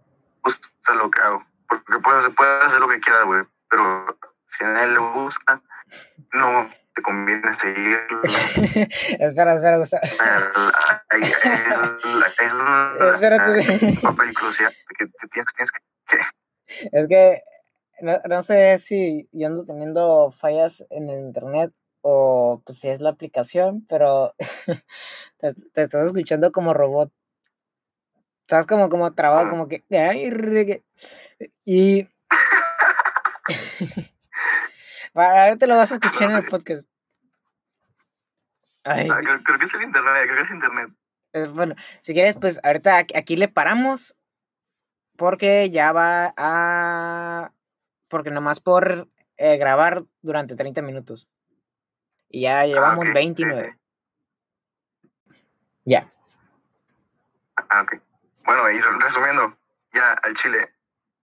[0.43, 4.85] gusta lo que hago porque puedes, puedes hacer lo que quieras, güey, pero si a
[4.85, 5.63] él le gusta,
[6.33, 8.21] no te conviene seguirlo.
[8.25, 10.03] espera, espera, Gustavo.
[13.13, 13.65] Espérate.
[14.99, 15.81] que tienes, tienes que...
[16.93, 17.41] Es que
[18.03, 23.01] no, no, sé si yo ando teniendo fallas en el internet o pues, si es
[23.01, 24.35] la aplicación, pero
[25.39, 27.13] te, te estás escuchando como robot.
[28.51, 29.85] Estás como, como trabado, como que.
[31.65, 32.09] Y.
[35.15, 36.91] Ahora te lo vas a escuchar en el podcast.
[38.83, 39.09] Ay.
[39.09, 40.91] Ah, creo, que es el internet, creo que es internet.
[41.33, 44.17] Eh, bueno, si quieres, pues ahorita aquí le paramos.
[45.17, 47.53] Porque ya va a.
[48.11, 51.31] Porque nomás por eh, grabar durante 30 minutos.
[52.29, 53.79] Y ya llevamos 29.
[55.87, 56.11] Ya.
[57.57, 57.95] Ah, ok.
[58.45, 59.57] Bueno, y resumiendo,
[59.95, 60.75] ya al chile,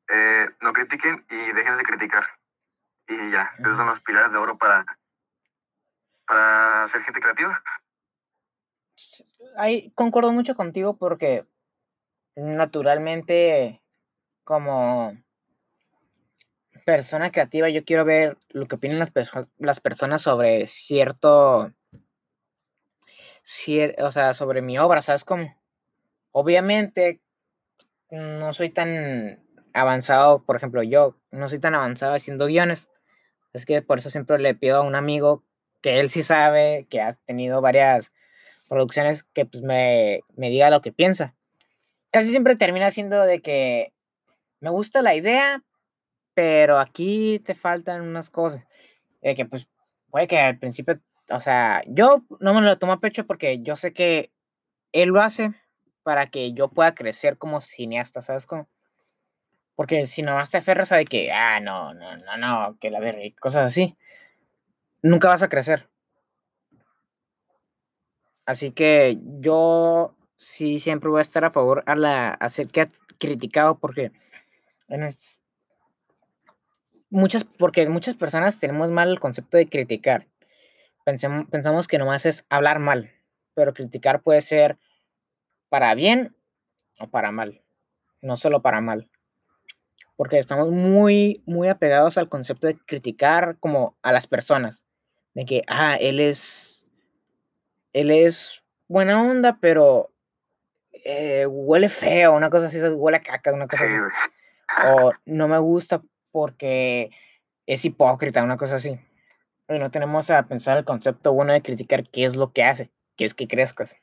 [0.09, 2.25] eh, no critiquen y dejen de criticar.
[3.07, 4.85] Y ya, esos son los pilares de oro para,
[6.25, 7.61] para ser gente creativa.
[9.57, 11.45] Ahí concuerdo mucho contigo porque
[12.35, 13.81] naturalmente
[14.43, 15.17] como
[16.87, 19.11] persona creativa yo quiero ver lo que opinan las,
[19.57, 21.73] las personas sobre cierto,
[23.97, 25.53] o sea, sobre mi obra, ¿sabes cómo?
[26.31, 27.19] Obviamente
[28.09, 32.89] no soy tan avanzado, por ejemplo, yo no soy tan avanzado haciendo guiones,
[33.51, 35.43] es que por eso siempre le pido a un amigo
[35.81, 38.13] que él sí sabe, que ha tenido varias
[38.69, 41.35] producciones, que pues me, me diga lo que piensa.
[42.11, 43.91] Casi siempre termina siendo de que
[44.61, 45.65] me gusta la idea,
[46.37, 48.63] pero aquí te faltan unas cosas.
[49.23, 49.67] Que pues
[50.11, 53.75] puede que al principio, o sea, yo no me lo tomo a pecho porque yo
[53.75, 54.31] sé que
[54.91, 55.55] él lo hace
[56.03, 58.69] para que yo pueda crecer como cineasta, ¿sabes cómo?
[59.75, 62.99] Porque si nomás te aferras a de que, ah, no, no, no, no, que la
[62.99, 63.97] verga y cosas así,
[65.01, 65.89] nunca vas a crecer.
[68.45, 72.67] Así que yo sí siempre voy a estar a favor a, la, a ser
[73.17, 74.11] criticado porque
[74.87, 75.03] en
[77.09, 80.27] muchas, porque muchas personas tenemos mal el concepto de criticar.
[81.05, 83.11] Pensamos, pensamos que nomás es hablar mal,
[83.53, 84.77] pero criticar puede ser
[85.69, 86.35] para bien
[86.99, 87.61] o para mal,
[88.21, 89.09] no solo para mal
[90.17, 94.83] porque estamos muy, muy apegados al concepto de criticar como a las personas,
[95.35, 96.87] de que, ah, él es,
[97.93, 100.11] él es buena onda, pero
[100.91, 103.93] eh, huele feo, una cosa así, huele a caca, una cosa así.
[104.87, 106.01] O no me gusta
[106.37, 107.09] porque
[107.65, 108.99] es hipócrita, una cosa así.
[109.67, 112.91] Y no tenemos a pensar el concepto bueno de criticar qué es lo que hace,
[113.15, 113.97] que es que crezcas.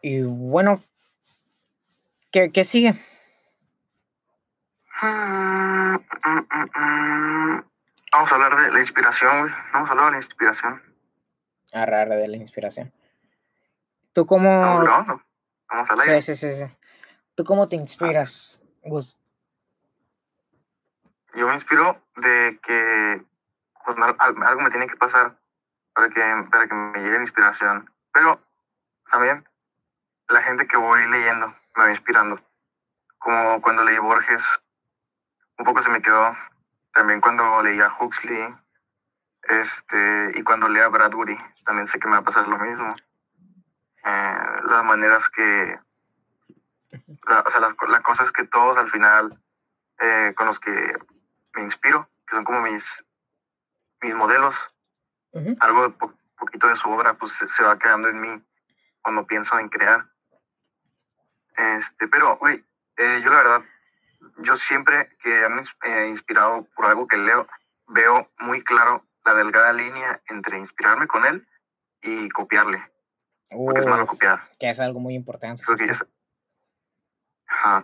[0.00, 0.80] Y bueno,
[2.30, 2.94] ¿Qué, qué sigue?
[5.02, 6.00] Vamos
[8.12, 10.82] a hablar de la inspiración, Vamos a hablar de la inspiración.
[11.72, 12.92] Ah, rara de la inspiración.
[14.12, 14.50] ¿Tú cómo...?
[14.50, 15.22] No, no,
[15.68, 16.22] Vamos a hablar.
[16.22, 16.72] Sí, sí, sí, sí.
[17.34, 19.18] ¿Tú cómo te inspiras, Gus?
[21.34, 23.24] Yo me inspiro de que
[23.84, 25.36] cuando algo me tiene que pasar
[25.92, 26.20] para que,
[26.50, 27.90] para que me llegue la inspiración.
[28.12, 28.40] Pero
[29.10, 29.46] también
[30.28, 32.40] la gente que voy leyendo me va inspirando.
[33.18, 34.42] Como cuando leí Borges,
[35.58, 36.36] un poco se me quedó.
[36.92, 38.54] También cuando leía Huxley,
[39.48, 42.94] este, y cuando leía Bradbury, también sé que me va a pasar lo mismo.
[44.04, 45.78] Eh, las maneras que,
[46.96, 49.38] o sea, las, las, cosas que todos al final
[49.98, 50.96] eh, con los que
[51.54, 52.84] me inspiro, que son como mis,
[54.02, 54.54] mis modelos,
[55.60, 55.94] algo de
[56.36, 58.42] poquito de su obra, pues se va quedando en mí
[59.02, 60.06] cuando pienso en crear.
[61.56, 62.64] Este, pero, güey,
[62.96, 63.62] eh, yo la verdad,
[64.38, 67.46] yo siempre que me he inspirado por algo que leo,
[67.88, 71.46] veo muy claro la delgada línea entre inspirarme con él
[72.02, 72.82] y copiarle.
[73.50, 74.42] porque es malo copiar.
[74.58, 75.62] Que es algo muy importante.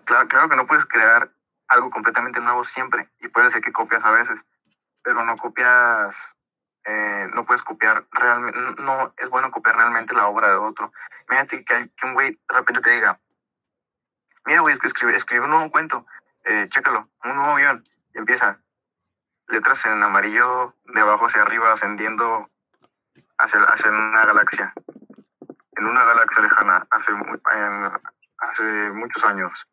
[0.05, 1.31] Claro, claro que no puedes crear
[1.69, 4.41] algo completamente nuevo siempre y puede ser que copias a veces,
[5.03, 6.17] pero no copias,
[6.85, 10.93] eh, no puedes copiar realmente, no es bueno copiar realmente la obra de otro.
[11.29, 13.21] Imagínate que, que un güey de repente te diga,
[14.47, 16.07] mira, güey, es que escribe, escribe un nuevo cuento,
[16.45, 18.59] eh, chécalo, un nuevo guion, y empieza,
[19.47, 22.51] letras en amarillo, de abajo hacia arriba, ascendiendo
[23.39, 24.73] hacia, hacia una galaxia,
[25.77, 27.13] en una galaxia lejana, hace,
[28.41, 29.67] hace muchos años.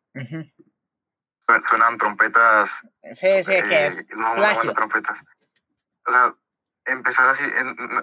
[1.68, 2.82] Suenan trompetas.
[3.12, 4.00] Sí, sí, que es.
[4.00, 4.34] Eh, no,
[4.74, 5.20] trompetas.
[6.06, 6.34] O sea,
[6.84, 7.42] empezar así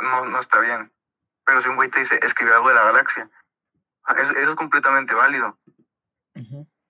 [0.01, 0.91] no, no está bien.
[1.45, 3.29] Pero si un güey te dice, escribe algo de la galaxia,
[4.17, 5.57] eso, eso es completamente válido.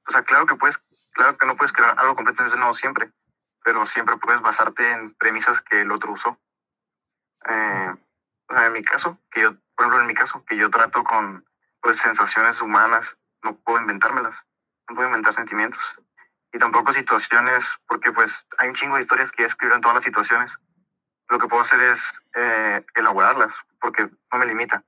[0.08, 0.78] O sea, claro que puedes,
[1.12, 3.12] claro que no puedes crear algo completamente nuevo siempre,
[3.64, 6.40] pero siempre puedes basarte en premisas que el otro usó.
[7.48, 7.96] Eh,
[8.48, 11.04] o sea, en mi caso, que yo, por ejemplo, en mi caso, que yo trato
[11.04, 11.46] con
[11.82, 14.36] pues, sensaciones humanas, no puedo inventármelas,
[14.90, 15.82] no puedo inventar sentimientos.
[16.52, 20.04] Y tampoco situaciones, porque pues hay un chingo de historias que escribo en todas las
[20.04, 20.58] situaciones.
[21.30, 22.02] Lo que puedo hacer es
[22.34, 24.84] eh, elaborarlas, porque no me limita.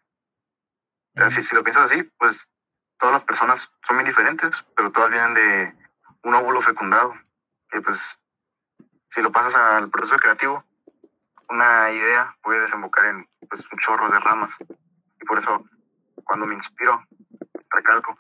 [1.30, 2.48] si, si lo piensas así, pues
[2.98, 5.76] todas las personas son muy diferentes, pero todas vienen de
[6.24, 7.14] un óvulo fecundado.
[7.70, 8.20] Que pues,
[9.12, 10.64] si lo pasas al proceso creativo,
[11.50, 14.52] una idea puede desembocar en pues, un chorro de ramas.
[15.22, 15.66] Y por eso,
[16.24, 17.04] cuando me inspiro,
[17.72, 18.18] recalco,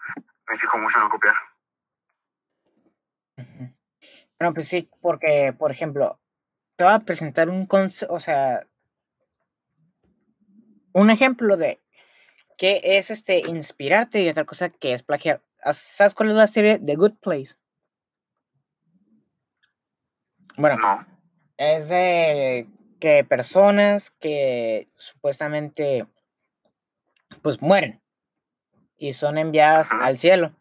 [0.50, 1.36] me fijo mucho en no copiar.
[4.40, 6.20] Bueno, pues sí, porque, por ejemplo,
[6.76, 8.68] te voy a presentar un concepto, o sea,
[10.94, 11.82] un ejemplo de
[12.58, 15.42] ¿qué es este inspirarte y otra cosa que es plagiar?
[15.74, 17.56] ¿Sabes cuál es la serie The Good Place?
[20.56, 21.06] Bueno, No.
[21.58, 22.68] es de
[23.00, 26.08] que personas que supuestamente
[27.42, 28.02] pues mueren
[28.98, 30.06] y son enviadas Ajá.
[30.06, 30.54] al cielo.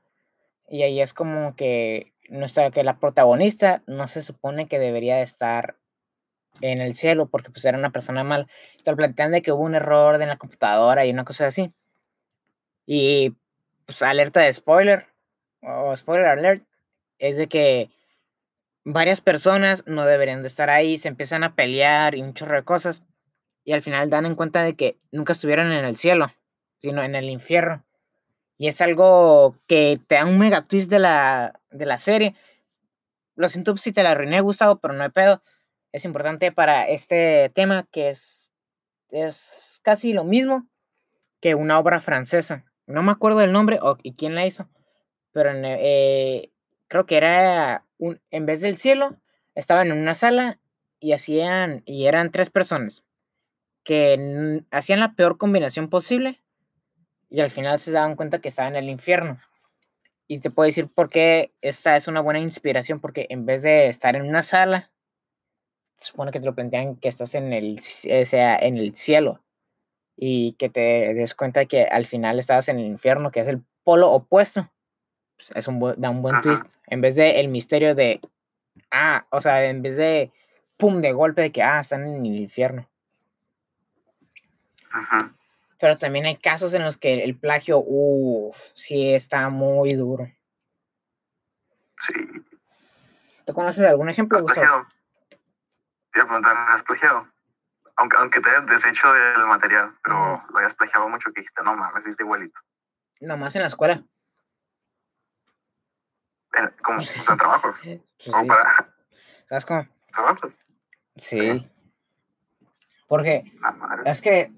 [0.69, 5.23] Y ahí es como que nuestra que la protagonista no se supone que debería de
[5.23, 5.77] estar
[6.61, 8.49] en el cielo porque pues era una persona mal.
[8.83, 11.73] Te lo plantean de que hubo un error en la computadora y una cosa así.
[12.87, 13.35] Y
[13.85, 15.07] pues alerta de spoiler
[15.61, 16.65] o spoiler alert
[17.19, 17.91] es de que
[18.85, 22.65] varias personas no deberían de estar ahí, se empiezan a pelear y un chorro de
[22.65, 23.03] cosas
[23.65, 26.33] y al final dan en cuenta de que nunca estuvieron en el cielo,
[26.81, 27.86] sino en el infierno.
[28.59, 32.35] Y es algo que te da un mega twist de la, de la serie.
[33.35, 35.43] Lo siento si te la arruiné, Gustavo, pero no hay pedo.
[35.93, 38.51] Es importante para este tema que es,
[39.11, 40.67] es casi lo mismo
[41.41, 42.65] que una obra francesa.
[42.87, 44.69] No me acuerdo del nombre o y quién la hizo,
[45.33, 46.51] pero eh,
[46.89, 49.19] creo que era un, en vez del cielo,
[49.55, 50.59] estaban en una sala
[50.99, 53.05] y hacían, y eran tres personas
[53.85, 56.43] que hacían la peor combinación posible
[57.29, 59.39] y al final se daban cuenta que estaban en el infierno.
[60.29, 63.89] Y te puedo decir por qué esta es una buena inspiración, porque en vez de
[63.89, 64.91] estar en una sala,
[65.97, 69.43] se supone que te lo plantean que estás en el, o sea, en el cielo
[70.17, 73.63] y que te des cuenta que al final estabas en el infierno, que es el
[73.85, 74.71] polo opuesto.
[75.37, 76.43] Pues, es un da un buen Ajá.
[76.43, 76.65] twist.
[76.87, 78.21] En vez de el misterio de,
[78.91, 80.33] ah, o sea, en vez de,
[80.77, 82.89] pum, de golpe de que, ah, están en el infierno.
[84.91, 85.36] Ajá.
[85.79, 90.27] Pero también hay casos en los que el plagio, uff, sí está muy duro.
[92.07, 92.15] Sí.
[93.45, 94.87] ¿Tú conoces algún ejemplo, ¿Has Gustavo?
[95.29, 97.29] Te iba a preguntar, ¿has plagiado?
[97.97, 101.77] Aunque, aunque te hayas deshecho del material, pero lo hayas plagiado mucho, que dijiste, no
[101.77, 102.59] mames, hiciste igualito.
[103.21, 104.03] Nomás en la escuela.
[106.53, 107.79] En- como, o sea, trabajos.
[108.25, 108.95] Pues sí, para
[109.47, 109.87] ¿Sabes cómo?
[110.11, 110.55] trabajos.
[111.17, 111.71] Sí.
[113.07, 113.45] Porque
[114.07, 114.51] es que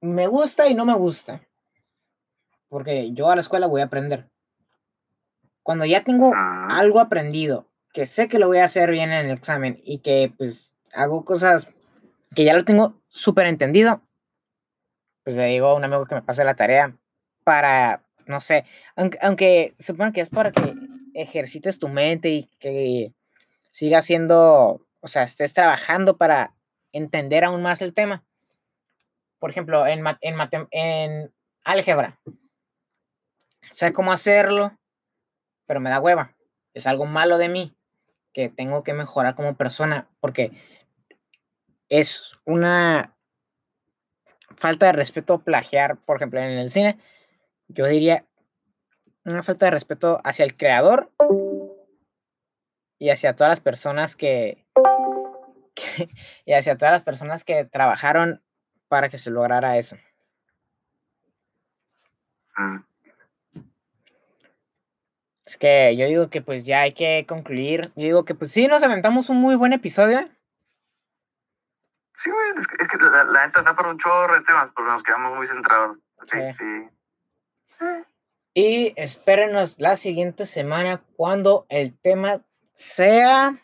[0.00, 1.40] me gusta y no me gusta.
[2.68, 4.28] Porque yo a la escuela voy a aprender.
[5.62, 9.26] Cuando ya tengo Mm, algo aprendido, que sé que lo voy a hacer bien en
[9.26, 11.68] el examen y que pues hago cosas
[12.34, 14.02] que ya lo tengo súper entendido,
[15.24, 16.96] pues le digo a un amigo que me pase la tarea
[17.42, 20.74] para, no sé, aunque, aunque supongo que es para que
[21.14, 23.12] ejercites tu mente y que
[23.70, 26.54] sigas siendo, o sea, estés trabajando para
[26.92, 28.24] entender aún más el tema.
[29.46, 30.02] Por ejemplo, en,
[30.72, 31.32] en,
[31.62, 32.20] álgebra,
[33.70, 34.76] sé cómo hacerlo,
[35.66, 36.34] pero me da hueva.
[36.74, 37.76] Es algo malo de mí
[38.32, 40.50] que tengo que mejorar como persona porque
[41.88, 43.16] es una
[44.56, 46.98] falta de respeto plagiar, por ejemplo, en el cine.
[47.68, 48.24] Yo diría
[49.24, 51.12] una falta de respeto hacia el creador
[52.98, 54.66] y hacia todas las personas que-
[56.44, 58.42] y hacia todas las personas que trabajaron
[58.88, 59.96] para que se lograra eso.
[62.56, 62.76] mm.
[65.44, 67.92] Es que yo digo que pues ya hay que concluir.
[67.94, 70.28] Yo digo que pues sí, nos aventamos un muy buen episodio.
[72.16, 74.70] Sí, güey, es que, es que la, la neta da para un chorro de temas,
[74.74, 75.98] pero nos quedamos muy centrados.
[76.26, 76.64] Sí, Sí.
[77.78, 77.84] sí.
[78.54, 82.40] Y espérenos la siguiente semana cuando el tema
[82.74, 83.54] sea.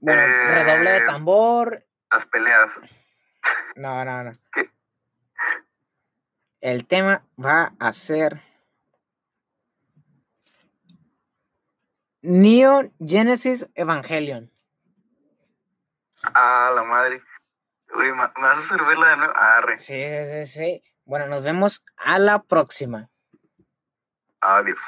[0.00, 0.22] Bueno,
[0.54, 1.84] redoble de Eh, tambor.
[2.12, 2.78] Las peleas.
[3.76, 4.32] No, no, no.
[4.52, 4.70] ¿Qué?
[6.60, 8.42] El tema va a ser.
[12.22, 14.50] Neon Genesis Evangelion.
[16.22, 17.22] Ah, la madre.
[18.14, 19.32] Ma- ¿me vas a hacer verla de nuevo?
[19.36, 19.78] Arre.
[19.78, 20.82] Sí, sí, sí, sí.
[21.06, 23.08] Bueno, nos vemos a la próxima.
[24.42, 24.78] Adiós.